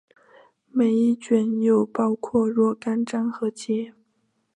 [0.71, 3.93] 每一卷又包括若干章和节。